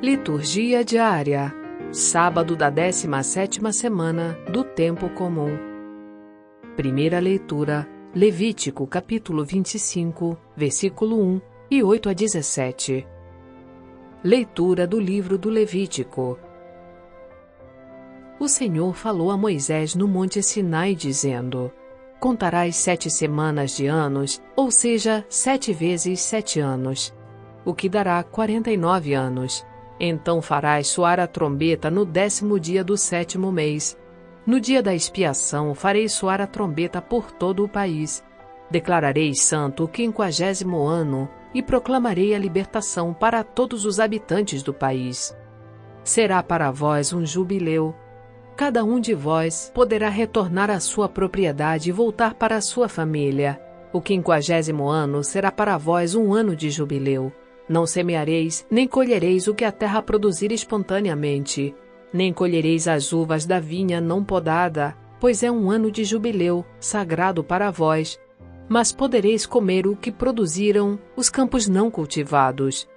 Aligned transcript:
Liturgia 0.00 0.84
diária. 0.84 1.52
Sábado 1.90 2.54
da 2.54 2.70
17ª 2.70 3.72
semana 3.72 4.38
do 4.48 4.62
tempo 4.62 5.08
comum. 5.10 5.58
Primeira 6.76 7.18
leitura: 7.18 7.84
Levítico, 8.14 8.86
capítulo 8.86 9.44
25, 9.44 10.38
versículo 10.56 11.20
1 11.20 11.40
e 11.68 11.82
8 11.82 12.10
a 12.10 12.12
17. 12.12 13.04
Leitura 14.22 14.86
do 14.86 15.00
livro 15.00 15.36
do 15.36 15.50
Levítico. 15.50 16.38
O 18.38 18.46
Senhor 18.46 18.94
falou 18.94 19.32
a 19.32 19.36
Moisés 19.36 19.96
no 19.96 20.06
monte 20.06 20.40
Sinai 20.44 20.94
dizendo: 20.94 21.72
Contarás 22.20 22.76
sete 22.76 23.10
semanas 23.10 23.76
de 23.76 23.88
anos, 23.88 24.40
ou 24.54 24.70
seja, 24.70 25.26
sete 25.28 25.72
vezes 25.72 26.20
sete 26.20 26.60
anos, 26.60 27.12
o 27.64 27.74
que 27.74 27.88
dará 27.88 28.22
quarenta 28.22 28.70
e 28.70 28.76
nove 28.76 29.12
anos 29.12 29.66
então 30.00 30.40
farás 30.40 30.88
soar 30.88 31.18
a 31.18 31.26
trombeta 31.26 31.90
no 31.90 32.04
décimo 32.04 32.58
dia 32.58 32.84
do 32.84 32.96
sétimo 32.96 33.50
mês. 33.50 33.98
No 34.46 34.60
dia 34.60 34.82
da 34.82 34.94
expiação 34.94 35.74
farei 35.74 36.08
soar 36.08 36.40
a 36.40 36.46
trombeta 36.46 37.02
por 37.02 37.30
todo 37.30 37.64
o 37.64 37.68
país. 37.68 38.24
Declararei 38.70 39.34
santo 39.34 39.84
o 39.84 39.88
quinquagésimo 39.88 40.86
ano 40.86 41.28
e 41.54 41.62
proclamarei 41.62 42.34
a 42.34 42.38
libertação 42.38 43.12
para 43.12 43.42
todos 43.42 43.84
os 43.84 43.98
habitantes 43.98 44.62
do 44.62 44.72
país. 44.72 45.36
Será 46.04 46.42
para 46.42 46.70
vós 46.70 47.12
um 47.12 47.24
jubileu. 47.26 47.94
Cada 48.56 48.84
um 48.84 49.00
de 49.00 49.14
vós 49.14 49.70
poderá 49.74 50.08
retornar 50.08 50.70
à 50.70 50.80
sua 50.80 51.08
propriedade 51.08 51.88
e 51.88 51.92
voltar 51.92 52.34
para 52.34 52.56
a 52.56 52.60
sua 52.60 52.88
família. 52.88 53.60
O 53.92 54.00
quinquagésimo 54.00 54.88
ano 54.88 55.24
será 55.24 55.50
para 55.50 55.78
vós 55.78 56.14
um 56.14 56.32
ano 56.32 56.54
de 56.54 56.70
jubileu. 56.70 57.32
Não 57.68 57.86
semeareis, 57.86 58.66
nem 58.70 58.88
colhereis 58.88 59.46
o 59.46 59.54
que 59.54 59.64
a 59.64 59.70
terra 59.70 60.00
produzir 60.00 60.50
espontaneamente, 60.52 61.74
nem 62.12 62.32
colhereis 62.32 62.88
as 62.88 63.12
uvas 63.12 63.44
da 63.44 63.60
vinha 63.60 64.00
não 64.00 64.24
podada, 64.24 64.96
pois 65.20 65.42
é 65.42 65.50
um 65.50 65.70
ano 65.70 65.90
de 65.90 66.04
jubileu, 66.04 66.64
sagrado 66.80 67.44
para 67.44 67.70
vós. 67.70 68.18
Mas 68.68 68.92
podereis 68.92 69.46
comer 69.46 69.86
o 69.86 69.96
que 69.96 70.12
produziram 70.12 70.98
os 71.16 71.28
campos 71.28 71.68
não 71.68 71.90
cultivados. 71.90 72.88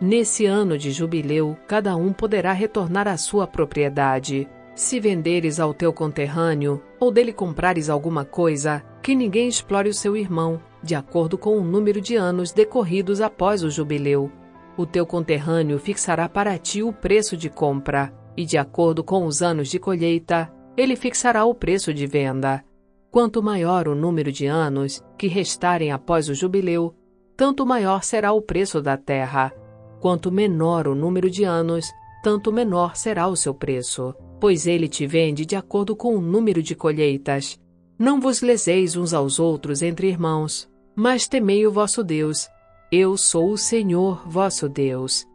Nesse 0.00 0.44
ano 0.46 0.76
de 0.76 0.90
jubileu, 0.90 1.56
cada 1.66 1.96
um 1.96 2.12
poderá 2.12 2.52
retornar 2.52 3.08
à 3.08 3.16
sua 3.16 3.46
propriedade. 3.46 4.48
Se 4.74 4.98
venderes 4.98 5.60
ao 5.60 5.72
teu 5.72 5.92
conterrâneo, 5.92 6.82
ou 6.98 7.10
dele 7.10 7.32
comprares 7.32 7.88
alguma 7.88 8.24
coisa, 8.24 8.82
que 9.02 9.14
ninguém 9.14 9.48
explore 9.48 9.88
o 9.88 9.94
seu 9.94 10.16
irmão, 10.16 10.60
de 10.84 10.94
acordo 10.94 11.36
com 11.38 11.58
o 11.58 11.64
número 11.64 12.00
de 12.00 12.14
anos 12.14 12.52
decorridos 12.52 13.20
após 13.20 13.64
o 13.64 13.70
jubileu. 13.70 14.30
O 14.76 14.84
teu 14.84 15.06
conterrâneo 15.06 15.78
fixará 15.78 16.28
para 16.28 16.58
ti 16.58 16.82
o 16.82 16.92
preço 16.92 17.36
de 17.36 17.48
compra, 17.48 18.12
e 18.36 18.44
de 18.44 18.58
acordo 18.58 19.02
com 19.02 19.24
os 19.24 19.42
anos 19.42 19.68
de 19.68 19.78
colheita, 19.78 20.52
ele 20.76 20.94
fixará 20.94 21.44
o 21.44 21.54
preço 21.54 21.94
de 21.94 22.06
venda. 22.06 22.64
Quanto 23.10 23.42
maior 23.42 23.88
o 23.88 23.94
número 23.94 24.30
de 24.30 24.46
anos 24.46 25.02
que 25.16 25.26
restarem 25.26 25.90
após 25.90 26.28
o 26.28 26.34
jubileu, 26.34 26.94
tanto 27.36 27.64
maior 27.64 28.02
será 28.02 28.32
o 28.32 28.42
preço 28.42 28.82
da 28.82 28.96
terra. 28.96 29.52
Quanto 30.00 30.30
menor 30.30 30.86
o 30.86 30.94
número 30.94 31.30
de 31.30 31.44
anos, 31.44 31.90
tanto 32.22 32.52
menor 32.52 32.96
será 32.96 33.26
o 33.26 33.36
seu 33.36 33.54
preço 33.54 34.14
pois 34.44 34.66
ele 34.66 34.88
te 34.88 35.06
vende 35.06 35.46
de 35.46 35.56
acordo 35.56 35.96
com 35.96 36.14
o 36.14 36.20
número 36.20 36.62
de 36.62 36.74
colheitas. 36.74 37.58
Não 37.98 38.20
vos 38.20 38.42
leseis 38.42 38.94
uns 38.94 39.14
aos 39.14 39.38
outros 39.40 39.80
entre 39.80 40.06
irmãos, 40.06 40.68
mas 40.94 41.26
temei 41.26 41.66
o 41.66 41.72
vosso 41.72 42.04
Deus. 42.04 42.48
Eu 42.90 43.16
sou 43.16 43.50
o 43.50 43.58
Senhor 43.58 44.28
vosso 44.28 44.68
Deus. 44.68 45.26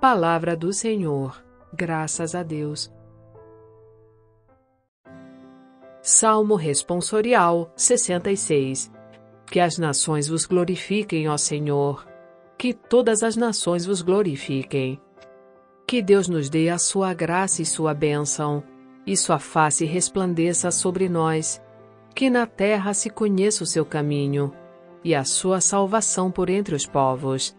Palavra 0.00 0.56
do 0.56 0.72
Senhor. 0.72 1.42
Graças 1.74 2.34
a 2.34 2.42
Deus. 2.42 2.92
Salmo 6.00 6.56
Responsorial 6.56 7.72
66 7.76 8.90
Que 9.46 9.60
as 9.60 9.78
nações 9.78 10.26
vos 10.26 10.46
glorifiquem, 10.46 11.28
ó 11.28 11.36
Senhor. 11.36 12.06
Que 12.58 12.72
todas 12.72 13.22
as 13.22 13.36
nações 13.36 13.84
vos 13.84 14.02
glorifiquem. 14.02 15.00
Que 15.86 16.02
Deus 16.02 16.28
nos 16.28 16.48
dê 16.48 16.70
a 16.70 16.78
sua 16.78 17.12
graça 17.12 17.60
e 17.60 17.66
sua 17.66 17.92
bênção, 17.92 18.62
e 19.06 19.16
sua 19.16 19.38
face 19.38 19.84
resplandeça 19.84 20.70
sobre 20.70 21.08
nós. 21.08 21.60
Que 22.14 22.30
na 22.30 22.46
terra 22.46 22.94
se 22.94 23.10
conheça 23.10 23.62
o 23.62 23.66
seu 23.66 23.84
caminho, 23.84 24.52
e 25.04 25.14
a 25.14 25.24
sua 25.24 25.60
salvação 25.60 26.30
por 26.30 26.48
entre 26.48 26.74
os 26.74 26.86
povos. 26.86 27.56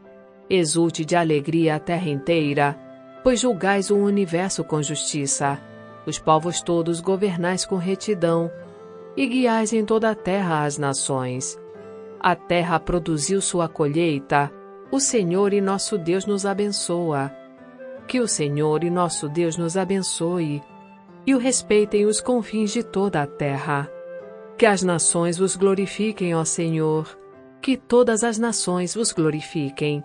Exulte 0.49 1.03
de 1.03 1.15
alegria 1.15 1.75
a 1.75 1.79
terra 1.79 2.09
inteira, 2.09 2.77
pois 3.23 3.39
julgais 3.39 3.89
o 3.89 3.97
universo 3.97 4.63
com 4.63 4.81
justiça. 4.81 5.59
Os 6.05 6.19
povos 6.19 6.61
todos 6.61 6.99
governais 6.99 7.65
com 7.65 7.77
retidão, 7.77 8.51
e 9.15 9.25
guiais 9.25 9.71
em 9.71 9.85
toda 9.85 10.09
a 10.09 10.15
terra 10.15 10.63
as 10.63 10.77
nações. 10.77 11.57
A 12.19 12.35
terra 12.35 12.79
produziu 12.79 13.41
sua 13.41 13.67
colheita, 13.67 14.51
o 14.91 14.99
Senhor 14.99 15.53
e 15.53 15.61
nosso 15.61 15.97
Deus 15.97 16.25
nos 16.25 16.45
abençoa. 16.45 17.31
Que 18.07 18.19
o 18.19 18.27
Senhor 18.27 18.83
e 18.83 18.89
nosso 18.89 19.29
Deus 19.29 19.57
nos 19.57 19.77
abençoe 19.77 20.61
e 21.25 21.33
o 21.33 21.37
respeitem 21.37 22.05
os 22.05 22.19
confins 22.19 22.71
de 22.71 22.83
toda 22.83 23.21
a 23.21 23.27
terra. 23.27 23.89
Que 24.57 24.65
as 24.65 24.83
nações 24.83 25.37
vos 25.37 25.55
glorifiquem, 25.55 26.35
ó 26.35 26.43
Senhor, 26.43 27.17
que 27.63 27.77
todas 27.77 28.25
as 28.25 28.37
nações 28.37 28.93
vos 28.93 29.13
glorifiquem. 29.13 30.03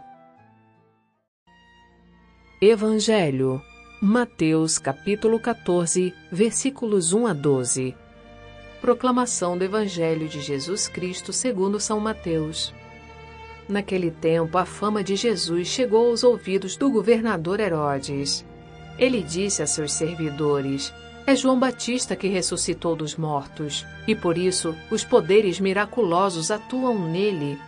Evangelho, 2.62 3.60
Mateus 4.00 4.78
capítulo 4.78 5.40
14, 5.40 6.14
versículos 6.30 7.12
1 7.12 7.26
a 7.26 7.32
12. 7.32 7.96
Proclamação 8.80 9.58
do 9.58 9.64
Evangelho 9.64 10.28
de 10.28 10.40
Jesus 10.40 10.86
Cristo 10.86 11.32
segundo 11.32 11.80
São 11.80 11.98
Mateus. 11.98 12.72
Naquele 13.68 14.12
tempo, 14.12 14.56
a 14.56 14.64
fama 14.64 15.02
de 15.02 15.16
Jesus 15.16 15.66
chegou 15.66 16.10
aos 16.10 16.22
ouvidos 16.22 16.76
do 16.76 16.88
governador 16.88 17.58
Herodes. 17.58 18.46
Ele 18.96 19.20
disse 19.20 19.64
a 19.64 19.66
seus 19.66 19.92
servidores: 19.92 20.94
É 21.28 21.36
João 21.36 21.58
Batista 21.58 22.16
que 22.16 22.26
ressuscitou 22.26 22.96
dos 22.96 23.14
mortos, 23.14 23.84
e 24.06 24.14
por 24.14 24.38
isso 24.38 24.74
os 24.90 25.04
poderes 25.04 25.60
miraculosos 25.60 26.50
atuam 26.50 26.98
nele. 27.06 27.60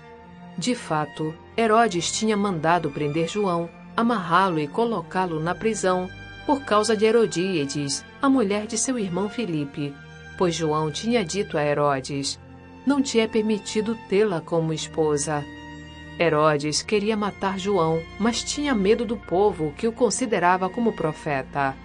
De 0.57 0.75
fato, 0.75 1.35
Herodes 1.59 2.11
tinha 2.11 2.39
mandado 2.39 2.91
prender 2.91 3.29
João, 3.29 3.69
amarrá-lo 3.95 4.59
e 4.59 4.67
colocá-lo 4.67 5.39
na 5.39 5.55
prisão, 5.55 6.09
por 6.47 6.65
causa 6.65 6.97
de 6.97 7.05
Herodíades, 7.05 8.03
a 8.23 8.31
mulher 8.31 8.67
de 8.67 8.79
seu 8.79 8.99
irmão 8.99 9.29
Filipe, 9.29 9.95
pois 10.39 10.55
João 10.55 10.91
tinha 10.91 11.23
dito 11.23 11.59
a 11.59 11.63
Herodes: 11.63 12.41
Não 12.87 13.03
te 13.03 13.21
é 13.21 13.29
permitido 13.29 13.95
tê-la 14.09 14.41
como 14.41 14.73
esposa. 14.73 15.45
Herodes 16.19 16.81
queria 16.81 17.15
matar 17.15 17.59
João, 17.59 18.01
mas 18.19 18.43
tinha 18.43 18.75
medo 18.75 19.05
do 19.05 19.19
povo 19.19 19.75
que 19.77 19.87
o 19.87 19.93
considerava 19.93 20.71
como 20.71 20.95
profeta. 20.95 21.77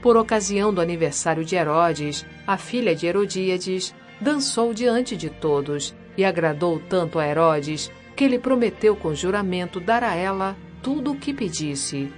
Por 0.00 0.16
ocasião 0.16 0.72
do 0.72 0.80
aniversário 0.80 1.44
de 1.44 1.56
Herodes, 1.56 2.24
a 2.46 2.56
filha 2.56 2.94
de 2.94 3.06
Herodíades 3.06 3.94
dançou 4.20 4.72
diante 4.72 5.16
de 5.16 5.28
todos 5.28 5.94
e 6.16 6.24
agradou 6.24 6.80
tanto 6.88 7.18
a 7.18 7.26
Herodes 7.26 7.90
que 8.14 8.24
ele 8.24 8.38
prometeu 8.38 8.94
com 8.94 9.14
juramento 9.14 9.80
dar 9.80 10.04
a 10.04 10.14
ela 10.14 10.56
tudo 10.82 11.12
o 11.12 11.16
que 11.16 11.34
pedisse. 11.34 12.12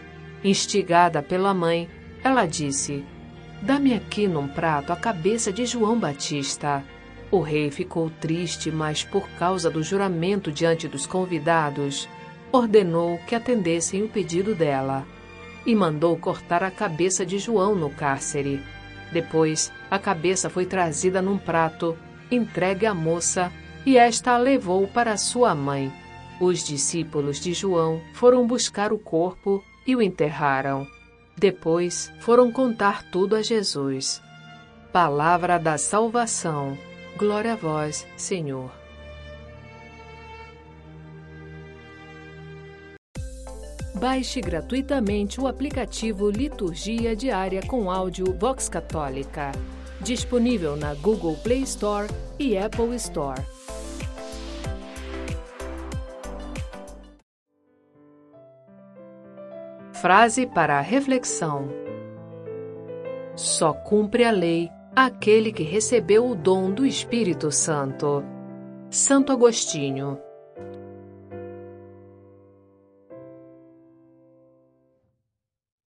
Instigada 0.45 1.23
pela 1.23 1.55
mãe, 1.55 1.89
ela 2.23 2.45
disse: 2.45 3.05
Dá-me 3.63 3.95
aqui 3.95 4.27
num 4.27 4.49
prato 4.49 4.93
a 4.93 4.97
cabeça 4.97 5.51
de 5.51 5.65
João 5.65 5.99
Batista. 5.99 6.85
O 7.31 7.41
rei 7.41 7.71
ficou 7.71 8.11
triste, 8.11 8.71
mas 8.71 9.05
por 9.05 9.27
causa 9.39 9.71
do 9.71 9.83
juramento 9.83 10.51
diante 10.53 10.89
dos 10.89 11.07
convidados, 11.07 12.09
ordenou 12.53 13.19
que 13.27 13.35
atendessem 13.35 14.03
o 14.03 14.09
pedido 14.09 14.55
dela 14.55 15.07
e 15.67 15.75
mandou 15.75 16.17
cortar 16.17 16.63
a 16.63 16.71
cabeça 16.71 17.25
de 17.25 17.39
João 17.39 17.75
no 17.75 17.91
cárcere. 17.91 18.63
Depois, 19.13 19.73
a 19.91 19.99
cabeça 19.99 20.49
foi 20.49 20.67
trazida 20.67 21.21
num 21.21 21.37
prato, 21.37 21.97
entregue 22.31 22.87
à 22.87 22.95
moça, 22.95 23.53
e 23.85 23.97
esta 23.97 24.35
a 24.35 24.39
levou 24.39 24.87
para 24.87 25.17
sua 25.17 25.55
mãe. 25.55 25.93
Os 26.41 26.65
discípulos 26.65 27.41
de 27.41 27.53
João 27.53 28.01
foram 28.15 28.47
buscar 28.47 28.93
o 28.93 28.99
corpo 28.99 29.63
e 29.87 29.95
o 29.95 30.01
enterraram. 30.01 30.87
Depois 31.37 32.13
foram 32.21 32.51
contar 32.51 33.03
tudo 33.11 33.37
a 33.37 33.43
Jesus. 33.43 34.23
Palavra 34.93 35.59
da 35.59 35.77
salvação. 35.77 36.77
Glória 37.17 37.53
a 37.53 37.57
vós, 37.57 38.07
Senhor. 38.17 38.80
Baixe 44.01 44.41
gratuitamente 44.41 45.39
o 45.39 45.47
aplicativo 45.47 46.31
Liturgia 46.31 47.15
Diária 47.15 47.61
com 47.67 47.91
áudio 47.91 48.33
Vox 48.33 48.67
Católica, 48.67 49.53
disponível 50.01 50.75
na 50.75 50.95
Google 50.95 51.37
Play 51.37 51.61
Store 51.65 52.09
e 52.39 52.57
Apple 52.57 52.97
Store. 52.97 53.43
Frase 59.93 60.47
para 60.47 60.79
a 60.79 60.81
reflexão: 60.81 61.69
Só 63.37 63.75
cumpre 63.75 64.25
a 64.25 64.31
lei 64.31 64.71
aquele 64.97 65.53
que 65.53 65.63
recebeu 65.63 66.27
o 66.27 66.35
dom 66.35 66.71
do 66.71 66.87
Espírito 66.87 67.53
Santo. 67.53 68.25
Santo 68.89 69.31
Agostinho 69.31 70.19